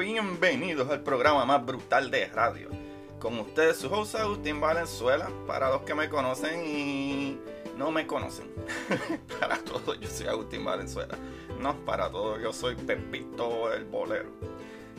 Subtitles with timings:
[0.00, 2.70] Bienvenidos al programa más brutal de radio.
[3.20, 7.38] Con ustedes su host Agustín Valenzuela, para los que me conocen y
[7.78, 8.50] no me conocen.
[9.40, 11.16] para todos yo soy Agustín Valenzuela.
[11.60, 14.30] No, para todos yo soy Pepito el Bolero.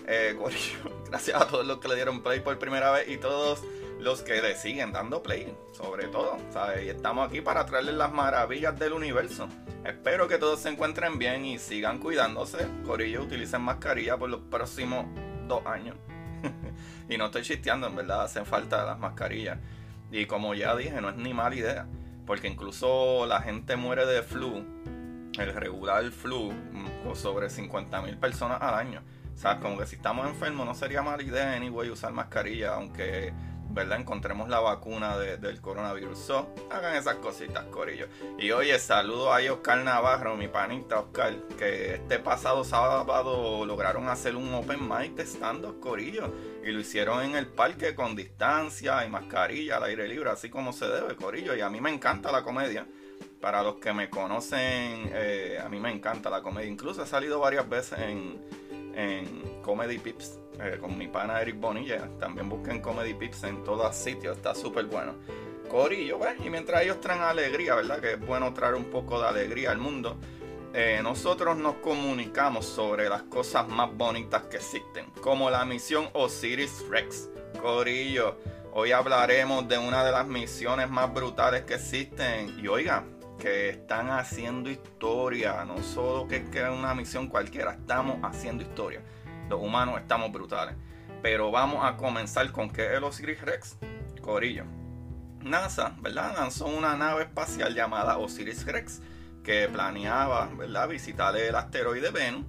[0.08, 0.38] Eh,
[1.10, 3.62] gracias a todos los que le dieron play por primera vez y todos
[4.00, 6.86] los que le siguen dando play, sobre todo, ¿sabes?
[6.86, 9.50] Y estamos aquí para traerles las maravillas del universo.
[9.86, 12.68] Espero que todos se encuentren bien y sigan cuidándose.
[12.84, 15.06] Corillo, utilicen mascarilla por los próximos
[15.48, 15.96] dos años.
[17.10, 19.60] y no estoy chisteando, en verdad, hacen falta las mascarillas.
[20.12, 21.88] Y como ya dije, no es ni mala idea,
[22.26, 24.66] porque incluso la gente muere de flu,
[25.38, 26.52] el regular flu,
[27.04, 29.04] con sobre 50 mil personas al año.
[29.36, 33.34] O sea, como que si estamos enfermos no sería mala idea anyway usar mascarilla, aunque
[33.70, 34.00] ¿verdad?
[34.00, 36.18] Encontremos la vacuna de- del coronavirus.
[36.18, 38.08] So, hagan esas cositas, corillo.
[38.38, 44.36] Y oye, saludo a Oscar Navarro, mi panita Oscar, que este pasado sábado lograron hacer
[44.36, 46.34] un open mic de stand-up, corillo.
[46.64, 50.74] Y lo hicieron en el parque con distancia y mascarilla al aire libre, así como
[50.74, 51.56] se debe, corillo.
[51.56, 52.88] Y a mí me encanta la comedia.
[53.42, 56.68] Para los que me conocen, eh, a mí me encanta la comedia.
[56.70, 58.42] Incluso he salido varias veces en,
[58.96, 62.10] en Comedy Pips eh, con mi pana Eric Bonilla.
[62.20, 65.16] También busquen Comedy Pips en todos sitios, está súper bueno.
[65.70, 68.00] Corillo, pues, y mientras ellos traen alegría, ¿verdad?
[68.00, 70.18] Que es bueno traer un poco de alegría al mundo.
[70.74, 76.86] eh, nosotros nos comunicamos sobre las cosas más bonitas que existen, como la misión Osiris
[76.90, 77.30] Rex.
[77.62, 78.38] Corillo,
[78.74, 82.60] hoy hablaremos de una de las misiones más brutales que existen.
[82.62, 83.06] Y oiga,
[83.40, 89.02] que están haciendo historia, no solo que es una misión cualquiera, estamos haciendo historia.
[89.50, 90.76] Los humanos estamos brutales.
[91.22, 93.78] Pero vamos a comenzar con que el Osiris Rex,
[94.22, 94.66] Corillo.
[95.42, 96.36] NASA, ¿verdad?
[96.36, 99.02] Lanzó una nave espacial llamada Osiris Rex
[99.44, 100.88] que planeaba, ¿verdad?
[100.90, 102.46] Visitar el asteroide Venus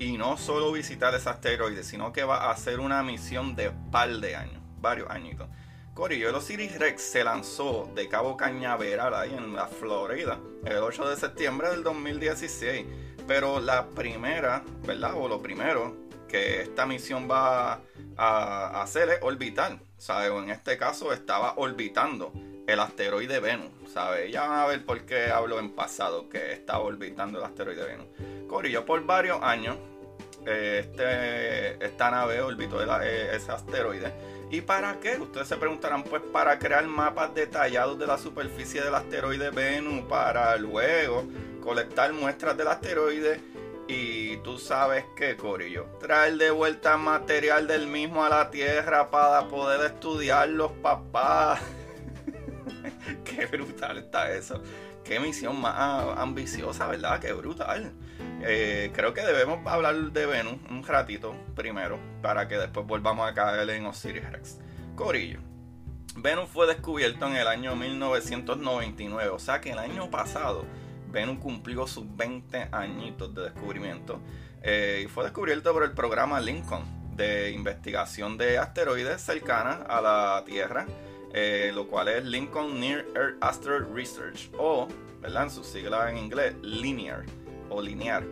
[0.00, 4.10] y no solo visitar ese asteroide, sino que va a hacer una misión de par
[4.10, 5.48] de años, varios añitos.
[5.94, 11.16] Corillo, Osiris Rex se lanzó de Cabo Cañaveral ahí en la Florida el 8 de
[11.16, 12.86] septiembre del 2016.
[13.26, 15.14] Pero la primera, ¿verdad?
[15.16, 15.96] O lo primero
[16.28, 17.80] que esta misión va
[18.16, 19.78] a hacer es orbitar.
[19.98, 20.32] ¿Sabes?
[20.32, 22.32] En este caso estaba orbitando
[22.66, 23.70] el asteroide Venus.
[23.92, 24.32] ¿Sabes?
[24.32, 28.06] Ya van a ver por qué hablo en pasado que estaba orbitando el asteroide Venus.
[28.48, 29.76] Corillo, por varios años,
[30.46, 34.12] eh, este, esta nave orbitó eh, ese asteroide.
[34.50, 35.16] ¿Y para qué?
[35.16, 40.56] Ustedes se preguntarán, pues para crear mapas detallados de la superficie del asteroide Venus, para
[40.56, 41.24] luego
[41.62, 43.40] colectar muestras del asteroide
[43.86, 49.48] y tú sabes qué, Corillo, traer de vuelta material del mismo a la Tierra para
[49.48, 51.60] poder estudiar los papás.
[53.24, 54.62] qué brutal está eso.
[55.04, 57.18] Qué misión más ambiciosa, ¿verdad?
[57.20, 57.92] Qué brutal.
[58.42, 63.34] Eh, creo que debemos hablar de Venus un ratito primero para que después volvamos a
[63.34, 64.58] caer en Osiris Rex.
[64.96, 65.40] Corillo.
[66.16, 70.64] Venus fue descubierto en el año 1999, o sea que el año pasado
[71.10, 74.20] Venus cumplió sus 20 añitos de descubrimiento
[74.62, 76.82] eh, y fue descubierto por el programa Lincoln
[77.16, 80.86] de investigación de asteroides cercanas a la Tierra,
[81.32, 84.88] eh, lo cual es Lincoln Near Earth Asteroid Research o,
[85.20, 85.44] ¿verdad?
[85.44, 87.24] En sus siglas en inglés, Linear
[87.70, 88.24] o linear.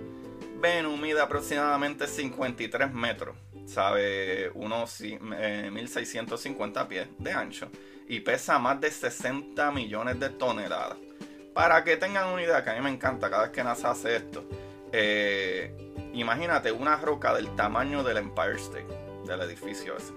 [0.60, 3.36] Venus mide aproximadamente 53 metros,
[3.66, 7.70] sabe, unos eh, 1650 pies de ancho
[8.08, 10.98] y pesa más de 60 millones de toneladas.
[11.54, 14.16] Para que tengan una idea, que a mí me encanta cada vez que NASA hace
[14.16, 14.44] esto,
[14.92, 18.86] eh, imagínate una roca del tamaño del Empire State,
[19.26, 20.12] del edificio ese.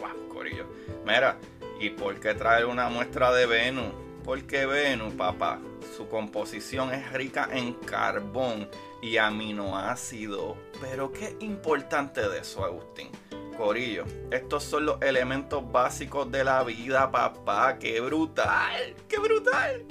[0.00, 0.66] ¡Wow, corillo!
[1.04, 1.38] Mira,
[1.80, 4.03] ¿y por qué traer una muestra de Venus?
[4.24, 5.60] Porque Venus, papá,
[5.96, 8.68] su composición es rica en carbón
[9.02, 10.56] y aminoácidos.
[10.80, 13.10] Pero qué importante de eso, Agustín.
[13.56, 17.78] Corillo, estos son los elementos básicos de la vida, papá.
[17.78, 18.96] ¡Qué brutal!
[19.08, 19.84] ¡Qué brutal!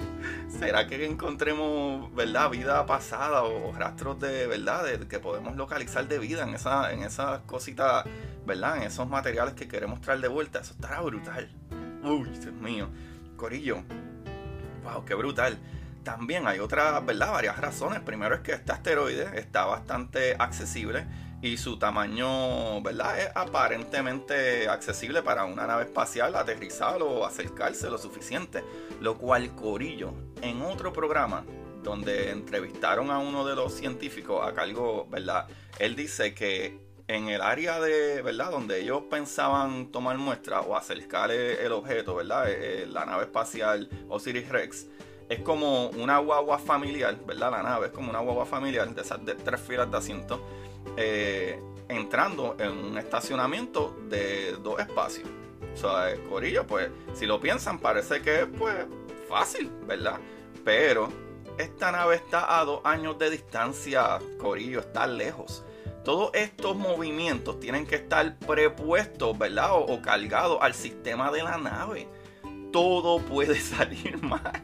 [0.48, 6.42] ¿Será que encontremos, verdad, vida pasada o rastros de, verdad, que podemos localizar de vida
[6.42, 8.04] en, esa, en esas cositas,
[8.44, 10.60] verdad, en esos materiales que queremos traer de vuelta?
[10.60, 11.50] Eso estará brutal.
[12.02, 12.88] Uy, Dios mío.
[13.36, 13.82] Corillo,
[14.84, 15.58] wow, qué brutal.
[16.04, 17.32] También hay otras, ¿verdad?
[17.32, 18.00] Varias razones.
[18.00, 21.06] Primero es que este asteroide está bastante accesible
[21.40, 23.18] y su tamaño, ¿verdad?
[23.18, 28.62] Es aparentemente accesible para una nave espacial aterrizar o acercarse lo suficiente.
[29.00, 31.44] Lo cual Corillo, en otro programa
[31.82, 35.46] donde entrevistaron a uno de los científicos a cargo, ¿verdad?
[35.78, 38.50] Él dice que en el área de, ¿verdad?
[38.50, 42.50] Donde ellos pensaban tomar muestras o acercar el objeto, ¿verdad?
[42.50, 44.86] Eh, eh, la nave espacial Osiris Rex
[45.28, 47.50] es como una guagua familiar, ¿verdad?
[47.50, 50.40] La nave es como una guagua familiar de esas de tres filas de asientos,
[50.96, 55.28] eh, entrando en un estacionamiento de dos espacios.
[55.74, 58.74] O sea, Corillo, pues, si lo piensan, parece que es, pues,
[59.28, 60.18] fácil, ¿verdad?
[60.64, 61.08] Pero
[61.58, 65.64] esta nave está a dos años de distancia, Corillo, está lejos.
[66.04, 69.70] Todos estos movimientos tienen que estar prepuestos, ¿verdad?
[69.72, 72.08] O, cargados al sistema de la nave.
[72.72, 74.62] Todo puede salir mal.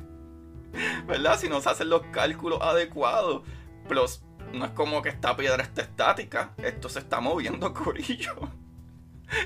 [1.06, 1.38] ¿verdad?
[1.38, 3.42] Si no se hacen los cálculos adecuados.
[3.88, 4.22] Plus,
[4.52, 8.34] no es como que esta piedra esté estática, esto se está moviendo, Corillo.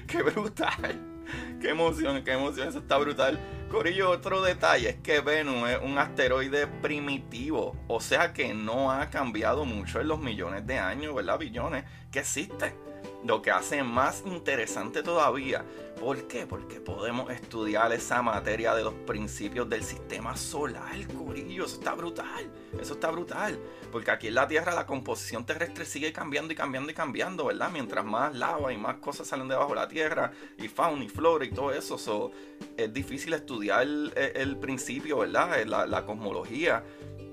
[0.07, 1.14] ¡Qué brutal!
[1.61, 2.69] ¡Qué emoción, qué emoción!
[2.69, 3.39] Eso está brutal.
[3.71, 9.11] Corillo, otro detalle es que Venus es un asteroide primitivo, o sea que no ha
[9.11, 11.39] cambiado mucho en los millones de años, ¿verdad?
[11.39, 12.77] Billones que existe
[13.25, 15.65] lo que hace más interesante todavía.
[15.99, 16.47] ¿Por qué?
[16.47, 21.65] Porque podemos estudiar esa materia de los principios del sistema solar, Corillo.
[21.65, 22.51] Eso está brutal.
[22.79, 23.59] Eso está brutal.
[23.91, 27.71] Porque aquí en la Tierra la composición terrestre sigue cambiando y cambiando y cambiando, ¿verdad?
[27.73, 31.45] Mientras más lava y más cosas salen debajo de la Tierra, y fauna y flora
[31.45, 32.33] y todo eso.
[32.77, 35.65] es difícil estudiar el, principio, ¿verdad?
[35.65, 36.85] La, la cosmología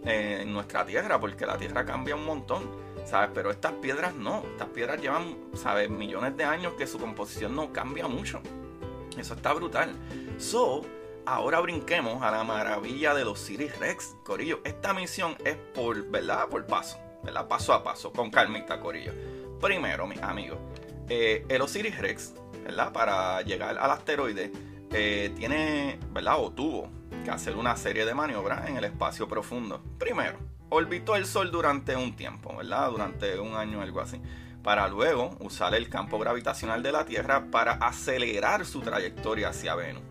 [0.05, 2.90] en nuestra Tierra, porque la Tierra cambia un montón.
[3.05, 3.31] ¿Sabes?
[3.33, 5.89] Pero estas piedras no, estas piedras llevan, ¿sabes?
[5.89, 8.41] Millones de años que su composición no cambia mucho.
[9.17, 9.93] Eso está brutal.
[10.37, 10.81] So,
[11.25, 14.61] ahora brinquemos a la maravilla de los Osiris Rex, Corillo.
[14.63, 16.47] Esta misión es por, ¿verdad?
[16.47, 17.47] Por paso, ¿verdad?
[17.47, 19.13] Paso a paso, con calmita, Corillo.
[19.59, 20.57] Primero, mis amigos,
[21.09, 22.33] eh, el Osiris Rex,
[22.63, 22.91] ¿verdad?
[22.91, 24.51] Para llegar al asteroide,
[24.91, 26.35] eh, tiene, ¿verdad?
[26.39, 26.89] O tuvo
[27.23, 29.81] que hacer una serie de maniobras en el espacio profundo.
[29.97, 30.37] Primero,
[30.71, 32.89] orbitó el Sol durante un tiempo, ¿verdad?
[32.89, 34.19] Durante un año o algo así.
[34.63, 40.03] Para luego usar el campo gravitacional de la Tierra para acelerar su trayectoria hacia Venus.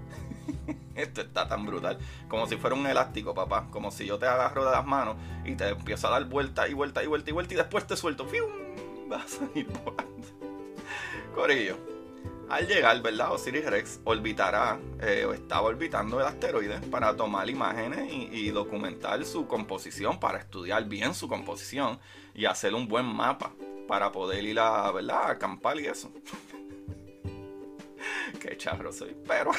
[0.95, 1.99] Esto está tan brutal.
[2.29, 3.69] Como si fuera un elástico, papá.
[3.71, 6.75] Como si yo te agarro de las manos y te empiezo a dar vuelta y
[6.75, 8.27] vuelta y vuelta y vuelta y después te suelto.
[8.27, 8.51] ¡Fium!
[9.09, 10.29] Vas a ir volando.
[11.35, 11.90] Corillo
[12.51, 13.33] al llegar, ¿verdad?
[13.33, 19.47] Osiris Rex orbitará eh, o estaba orbitando el asteroide para tomar imágenes y, documentar su
[19.47, 22.01] composición, para estudiar bien su composición
[22.35, 23.53] y hacer un buen mapa
[23.87, 25.23] para poder ir a, ¿verdad?
[25.23, 26.13] A acampar y eso.
[28.41, 29.17] Qué charro soy.
[29.29, 29.53] Pero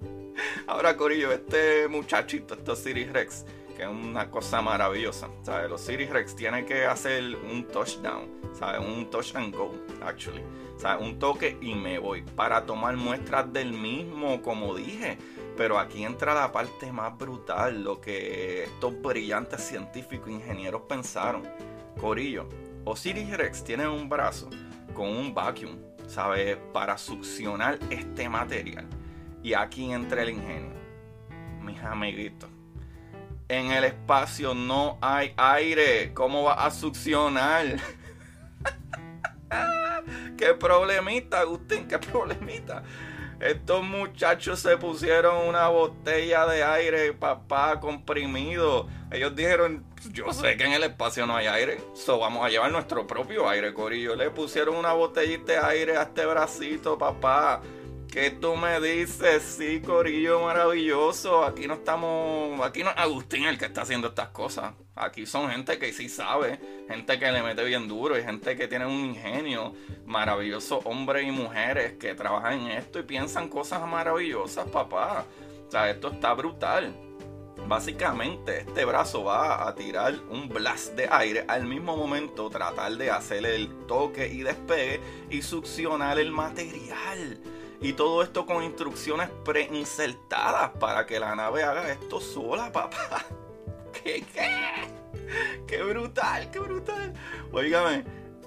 [0.66, 5.28] ahora, Corillo, este muchachito, este Osiris Rex, que es una cosa maravillosa.
[5.42, 5.70] ¿sabes?
[5.70, 8.28] Los Osiris Rex tiene que hacer un touchdown,
[8.58, 8.80] ¿sabes?
[8.80, 9.72] Un touch and go,
[10.02, 10.42] actually
[10.84, 15.18] sea, un toque y me voy para tomar muestras del mismo, como dije.
[15.56, 21.42] Pero aquí entra la parte más brutal, lo que estos brillantes científicos e ingenieros pensaron.
[22.00, 22.48] Corillo,
[22.84, 24.50] Osiris Rex tiene un brazo
[24.94, 26.58] con un vacuum, ¿sabes?
[26.72, 28.86] Para succionar este material.
[29.42, 30.74] Y aquí entra el ingenio.
[31.62, 32.53] Mis amiguitos.
[33.48, 36.12] En el espacio no hay aire.
[36.14, 37.76] ¿Cómo va a succionar?
[40.38, 42.82] qué problemita, Agustín, qué problemita.
[43.40, 48.88] Estos muchachos se pusieron una botella de aire, papá, comprimido.
[49.10, 52.72] Ellos dijeron, yo sé que en el espacio no hay aire, so vamos a llevar
[52.72, 54.14] nuestro propio aire, Corillo.
[54.14, 57.60] Le pusieron una botellita de aire a este bracito, papá.
[58.14, 59.42] ¿Qué tú me dices?
[59.42, 61.44] Sí, Corillo maravilloso.
[61.44, 62.60] Aquí no estamos.
[62.64, 64.72] Aquí no es Agustín el que está haciendo estas cosas.
[64.94, 68.68] Aquí son gente que sí sabe, gente que le mete bien duro y gente que
[68.68, 69.74] tiene un ingenio
[70.06, 75.26] maravilloso, hombres y mujeres que trabajan en esto y piensan cosas maravillosas, papá.
[75.66, 76.94] O sea, esto está brutal.
[77.66, 83.10] Básicamente, este brazo va a tirar un blast de aire al mismo momento, tratar de
[83.10, 87.40] hacer el toque y despegue y succionar el material.
[87.84, 93.26] Y todo esto con instrucciones preinsertadas para que la nave haga esto sola, papá.
[93.92, 94.88] ¿Qué, qué?
[95.66, 97.12] ¡Qué brutal, qué brutal!
[97.52, 98.04] Óigame,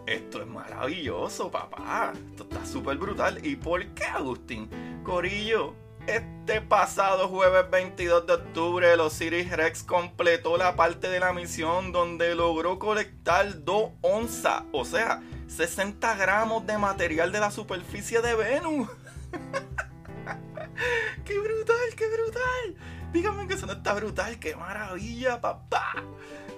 [0.07, 2.13] esto es maravilloso, papá.
[2.31, 3.45] Esto está súper brutal.
[3.45, 4.71] ¿Y por qué, Agustín?
[5.03, 5.75] Corillo,
[6.07, 11.91] este pasado jueves 22 de octubre, los Osiris Rex completó la parte de la misión
[11.91, 18.33] donde logró colectar 2 onzas, o sea, 60 gramos de material de la superficie de
[18.33, 18.89] Venus.
[21.25, 22.75] ¡Qué brutal, qué brutal!
[23.11, 26.03] Dígame que eso no está brutal, qué maravilla, papá.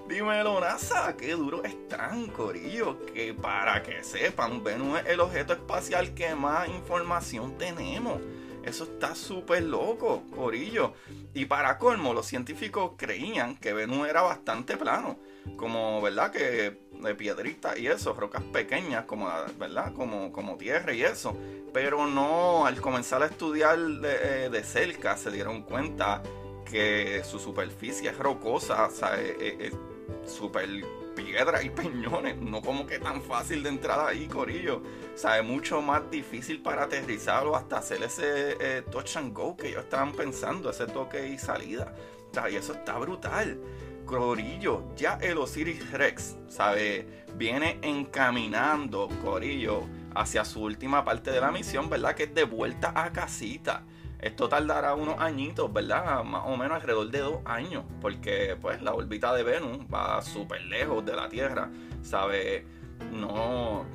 [0.07, 3.05] Dímelo, NASA, qué duro están, Corillo.
[3.05, 8.19] Que para que sepan, Venus es el objeto espacial que más información tenemos.
[8.63, 10.93] Eso está súper loco, Corillo.
[11.33, 15.19] Y para colmo, los científicos creían que Venus era bastante plano.
[15.57, 16.31] Como, ¿verdad?
[16.31, 19.93] Que de piedritas y eso, rocas pequeñas, como, ¿verdad?
[19.93, 21.35] Como, como tierra y eso.
[21.73, 26.21] Pero no, al comenzar a estudiar de, eh, de cerca, se dieron cuenta
[26.69, 29.73] que su superficie es rocosa, o sea, es,
[30.25, 30.69] súper
[31.15, 34.77] piedra y peñones, no como que tan fácil de entrar ahí, Corillo.
[35.13, 39.55] O sea, es mucho más difícil para aterrizar hasta hacer ese eh, touch and go
[39.57, 41.93] que ellos estaban pensando, ese toque y salida.
[42.29, 43.59] O sea, y eso está brutal.
[44.09, 47.25] Corillo, ya el Osiris Rex, ¿sabe?
[47.35, 49.83] Viene encaminando, Corillo,
[50.15, 52.15] hacia su última parte de la misión, ¿verdad?
[52.15, 53.83] Que es de vuelta a casita.
[54.19, 56.23] Esto tardará unos añitos, ¿verdad?
[56.23, 60.63] Más o menos alrededor de dos años, porque pues la órbita de Venus va súper
[60.63, 61.69] lejos de la Tierra,
[62.01, 62.65] ¿sabe?
[63.11, 63.85] No,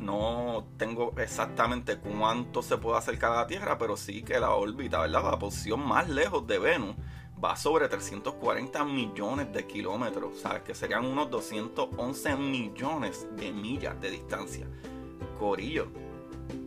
[0.00, 4.98] no tengo exactamente cuánto se puede acercar a la Tierra, pero sí que la órbita,
[5.02, 5.22] ¿verdad?
[5.22, 6.96] La posición más lejos de Venus
[7.42, 10.62] va sobre 340 millones de kilómetros, ¿sabes?
[10.62, 14.66] Que serían unos 211 millones de millas de distancia.
[15.38, 15.88] Corillo,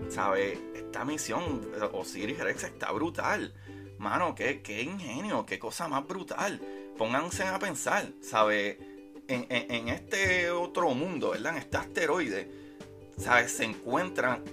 [0.09, 0.59] ¿sabes?
[0.75, 1.61] esta misión
[1.93, 3.53] Osiris Rex está brutal.
[3.97, 6.61] Mano, qué, qué ingenio, qué cosa más brutal.
[6.97, 8.79] Pónganse a pensar, ¿sabe?
[9.27, 11.53] En, este otro mundo, ¿verdad?
[11.53, 12.51] En este asteroide,
[13.17, 13.51] ¿sabes?
[13.51, 14.43] Se encuentran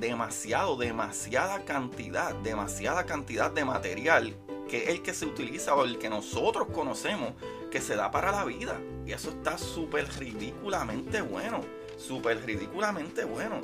[0.00, 4.36] demasiado, demasiada cantidad, demasiada cantidad de material
[4.72, 7.34] que es el que se utiliza o el que nosotros conocemos
[7.70, 8.80] que se da para la vida.
[9.04, 11.60] Y eso está súper ridículamente bueno.
[11.98, 13.60] Súper ridículamente bueno.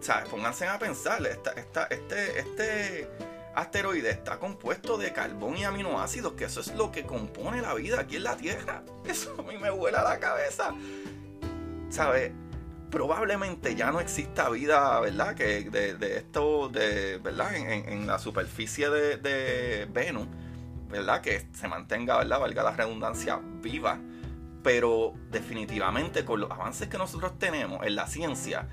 [0.00, 0.28] ¿sabes?
[0.28, 3.08] Pónganse a pensar, esta, este, este
[3.54, 8.00] asteroide está compuesto de carbón y aminoácidos, que eso es lo que compone la vida
[8.00, 8.82] aquí en la Tierra.
[9.06, 10.74] Eso a mí me vuela la cabeza.
[11.88, 12.32] ¿Sabes?
[12.90, 15.34] Probablemente ya no exista vida, ¿verdad?
[15.34, 17.54] Que de, esto, ¿verdad?
[17.56, 20.28] En, la superficie de, de, Venus,
[20.88, 21.20] ¿verdad?
[21.20, 22.40] Que se mantenga, ¿verdad?
[22.40, 23.98] Valga la redundancia, viva.
[24.62, 28.68] Pero definitivamente con los avances que nosotros tenemos en la ciencia,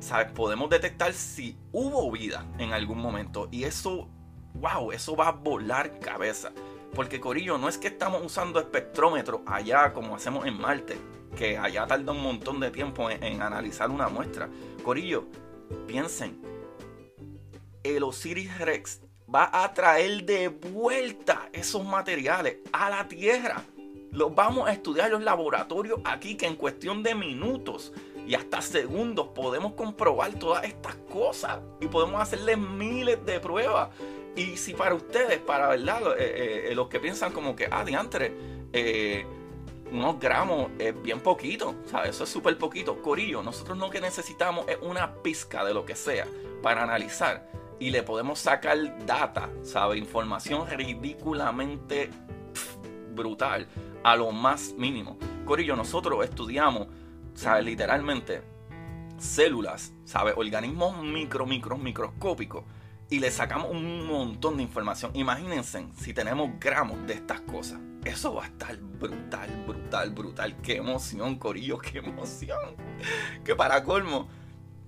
[0.00, 0.30] ¿sabes?
[0.32, 3.48] Podemos detectar si hubo vida en algún momento.
[3.50, 4.08] Y eso,
[4.54, 6.52] wow, eso va a volar cabeza.
[6.94, 10.96] Porque Corillo, no es que estamos usando espectrómetro allá como hacemos en Marte,
[11.36, 14.48] que allá tarda un montón de tiempo en, analizar una muestra.
[14.82, 15.26] Corillo,
[15.86, 16.40] piensen,
[17.84, 19.02] el Osiris Rex
[19.32, 23.62] va a traer de vuelta esos materiales a la Tierra.
[24.10, 27.92] Los vamos a estudiar en los laboratorios aquí que en cuestión de minutos
[28.26, 33.90] y hasta segundos podemos comprobar todas estas cosas y podemos hacerle miles de pruebas.
[34.34, 38.32] Y si para ustedes, para verdad, eh, eh, los que piensan como que, ah, diantre,
[38.72, 39.24] eh,
[39.92, 42.10] unos gramos es bien poquito, ¿sabes?
[42.10, 43.00] Eso es súper poquito.
[43.02, 46.26] Corillo, nosotros lo que necesitamos es una pizca de lo que sea
[46.62, 49.98] para analizar y le podemos sacar data, ¿sabes?
[49.98, 52.10] Información ridículamente
[53.14, 53.68] brutal
[54.02, 55.18] a lo más mínimo.
[55.44, 56.88] Corillo, nosotros estudiamos
[57.36, 57.64] ¿sabes?
[57.64, 58.42] Literalmente,
[59.18, 60.34] células, ¿sabes?
[60.36, 62.64] Organismos micro, micro, microscópicos.
[63.08, 65.12] Y le sacamos un montón de información.
[65.14, 67.80] Imagínense si tenemos gramos de estas cosas.
[68.04, 70.56] Eso va a estar brutal, brutal, brutal.
[70.62, 72.76] Qué emoción, Corillo, qué emoción.
[73.44, 74.28] Que para colmo,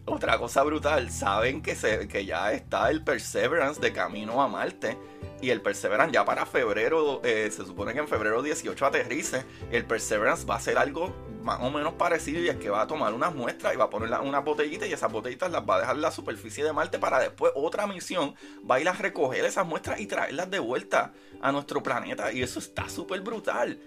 [0.04, 4.96] otra cosa brutal, saben que, se, que ya está el Perseverance de camino a Marte
[5.40, 9.44] y el Perseverance ya para febrero, eh, se supone que en febrero 18 aterrice.
[9.70, 11.14] El Perseverance va a ser algo
[11.48, 13.90] más o menos parecido y es que va a tomar unas muestras y va a
[13.90, 16.98] poner una botellita y esas botellitas las va a dejar en la superficie de Marte
[16.98, 18.34] para después otra misión
[18.70, 22.30] va a ir a recoger esas muestras y traerlas de vuelta a nuestro planeta.
[22.32, 23.80] Y eso está súper brutal.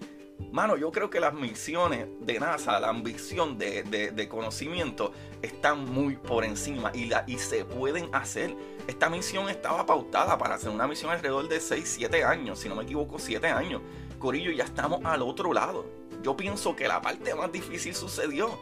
[0.50, 6.44] Mano, yo creo que las misiones de NASA, la ambición de, conocimiento, están muy por
[6.44, 8.56] encima y, la, y se pueden hacer.
[8.88, 12.74] Esta misión estaba pautada para hacer una misión alrededor de 6, 7 años, si no
[12.74, 13.82] me equivoco, 7 años.
[14.18, 16.01] Corillo, ya estamos al otro lado.
[16.22, 18.58] Yo pienso que la parte más difícil sucedió.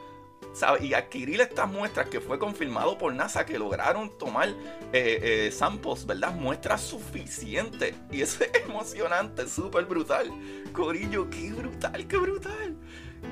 [0.52, 0.84] ¿sabe?
[0.84, 4.56] Y adquirir estas muestras que fue confirmado por NASA que lograron tomar eh,
[4.92, 6.34] eh, samples, ¿verdad?
[6.34, 7.94] Muestras suficientes.
[8.10, 10.30] Y eso es emocionante, súper brutal.
[10.72, 12.76] Corillo, qué brutal, qué brutal.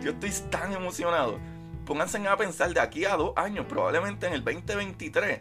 [0.03, 1.41] Yo estoy tan emocionado
[1.89, 5.41] pónganse a pensar de aquí a dos años, probablemente en el 2023,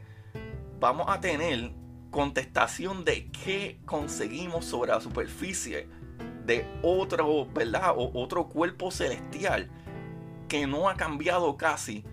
[0.79, 1.73] vamos a tener
[2.09, 5.89] contestación de qué conseguimos sobre la superficie
[6.47, 7.93] de otro, ¿verdad?
[7.95, 9.69] O otro cuerpo celestial
[10.47, 12.03] que no ha cambiado casi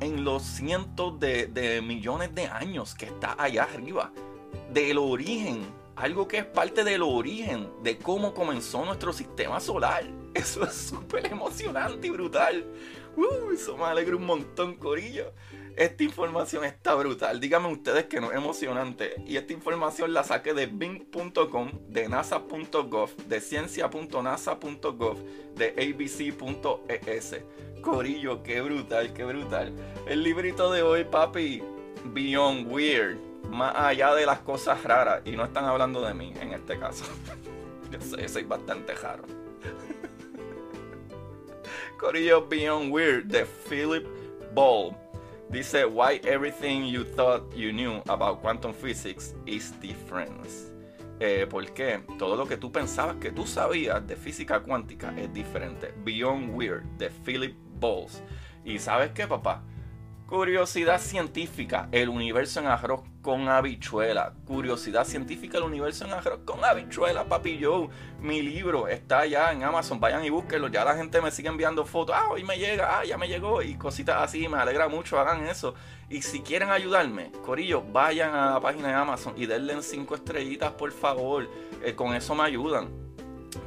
[0.00, 4.12] en los cientos de, millones de años que está allá arriba.
[4.72, 10.04] Del origen, algo que es parte del origen de cómo comenzó nuestro sistema solar.
[10.34, 12.64] Eso es súper emocionante y brutal.
[13.14, 15.34] Uh, eso me alegra un montón, Corillo.
[15.76, 17.40] Esta información está brutal.
[17.40, 19.14] Díganme ustedes que no es emocionante.
[19.26, 25.16] Y esta información la saqué de bing.com, de nasa.gov, de ciencia.nasa.gov,
[25.56, 27.36] de abc.es.
[27.80, 29.72] Corillo, qué brutal, qué brutal.
[30.06, 31.62] El librito de hoy, papi,
[32.04, 33.18] Beyond Weird.
[33.48, 35.22] Más allá de las cosas raras.
[35.24, 37.04] Y no están hablando de mí en este caso.
[37.90, 39.24] Yo sé, soy bastante raro.
[41.98, 44.06] Corillo Beyond Weird de Philip
[44.54, 45.01] Ball.
[45.52, 50.48] Dice, why everything you thought you knew about quantum physics is different.
[51.20, 52.02] Eh, ¿Por qué?
[52.18, 55.92] Todo lo que tú pensabas que tú sabías de física cuántica es diferente.
[56.04, 58.22] Beyond Weird, de Philip Balls.
[58.64, 59.62] ¿Y sabes qué, papá?
[60.26, 64.34] Curiosidad científica, el universo en arroz con habichuela.
[64.44, 67.88] Curiosidad científica, el universo en arroz con habichuela, papi Joe.
[68.20, 70.68] Mi libro está ya en Amazon, vayan y búsquenlo.
[70.68, 72.14] Ya la gente me sigue enviando fotos.
[72.18, 73.62] Ah, hoy me llega, ah, ya me llegó.
[73.62, 75.74] Y cositas así, me alegra mucho, hagan eso.
[76.10, 80.72] Y si quieren ayudarme, Corillo, vayan a la página de Amazon y denle cinco estrellitas,
[80.72, 81.48] por favor.
[81.82, 83.11] Eh, con eso me ayudan.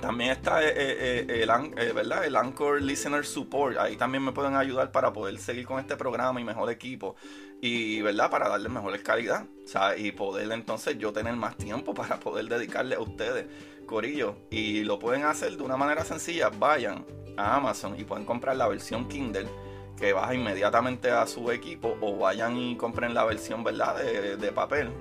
[0.01, 2.25] También está eh, eh, eh, el, ¿verdad?
[2.25, 3.77] el Anchor Listener Support.
[3.77, 7.15] Ahí también me pueden ayudar para poder seguir con este programa y mejor equipo.
[7.61, 8.29] Y ¿verdad?
[8.29, 9.45] para darle mejor calidad.
[9.63, 13.45] O sea, y poder entonces yo tener más tiempo para poder dedicarle a ustedes,
[13.85, 14.37] Corillo.
[14.49, 16.49] Y lo pueden hacer de una manera sencilla.
[16.49, 17.05] Vayan
[17.37, 19.47] a Amazon y pueden comprar la versión Kindle
[19.97, 24.91] que baja inmediatamente a su equipo o vayan y compren la versión verdad de, papel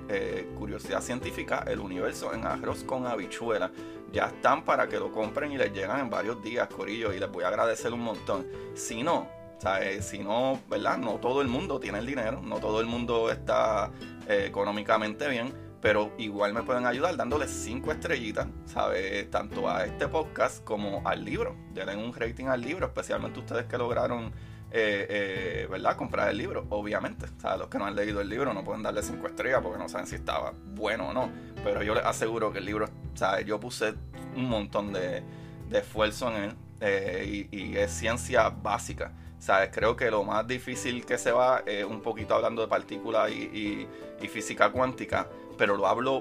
[0.56, 3.72] curiosidad científica el universo en arroz con habichuela
[4.14, 7.30] ya están para que lo compren y les llegan en varios días, Corillo, y les
[7.30, 8.46] voy a agradecer un montón.
[8.74, 10.06] Si no, ¿sabes?
[10.06, 10.98] si no, ¿verdad?
[10.98, 13.90] No todo el mundo tiene el dinero, no todo el mundo está
[14.28, 19.28] eh, económicamente bien, pero igual me pueden ayudar dándoles cinco estrellitas, ¿sabes?
[19.30, 21.56] Tanto a este podcast como al libro.
[21.72, 24.32] Denle un rating al libro, especialmente ustedes que lograron
[24.76, 25.96] eh, eh, ¿verdad?
[25.96, 27.26] Comprar el libro, obviamente.
[27.26, 29.78] O sea, los que no han leído el libro no pueden darle cinco estrellas porque
[29.78, 31.30] no saben si estaba bueno o no.
[31.62, 33.94] Pero yo les aseguro que el libro, o yo puse
[34.34, 35.22] un montón de,
[35.70, 39.12] esfuerzo en él eh, y, es ciencia básica.
[39.38, 39.70] ¿Sabes?
[39.72, 43.86] Creo que lo más difícil que se va es un poquito hablando de partículas y
[44.28, 46.20] física cuántica, pero lo hablo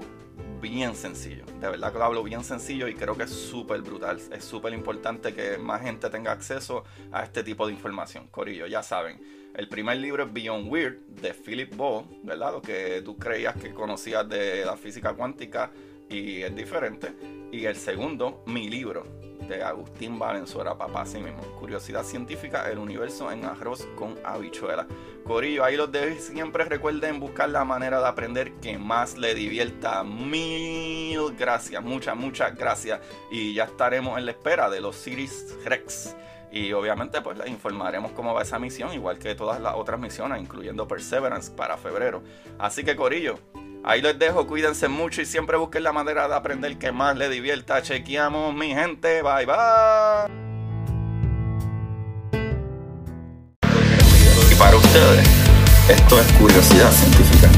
[0.60, 1.44] bien sencillo.
[1.60, 4.20] De verdad que lo hablo bien sencillo y creo que es súper brutal.
[4.32, 8.28] Es súper importante que más gente tenga acceso a este tipo de información.
[8.30, 9.20] Corillo, ya saben.
[9.54, 12.52] El primer libro es Beyond Weird de Philip Ball, ¿verdad?
[12.52, 15.70] Lo que tú creías que conocías de la física cuántica
[16.08, 17.14] y es diferente.
[17.52, 19.06] Y el segundo, mi libro,
[19.48, 21.42] de Agustín Valenzuela, papá, así mismo.
[21.58, 24.86] Curiosidad científica, el universo en arroz con habichuela.
[25.24, 30.04] Corillo, ahí los de siempre recuerden buscar la manera de aprender que más le divierta.
[30.04, 33.00] Mil gracias, muchas, muchas gracias.
[33.30, 36.16] Y ya estaremos en la espera de los Cities Rex.
[36.52, 40.40] Y obviamente pues les informaremos cómo va esa misión, igual que todas las otras misiones,
[40.40, 42.22] incluyendo Perseverance para febrero.
[42.58, 43.38] Así que Corillo,
[43.86, 47.30] Ahí les dejo, cuídense mucho y siempre busquen la manera de aprender que más les
[47.30, 47.82] divierta.
[47.82, 49.20] Chequeamos, mi gente.
[49.20, 50.44] Bye bye.
[54.50, 55.28] Y para ustedes,
[55.90, 57.50] esto es curiosidad científica.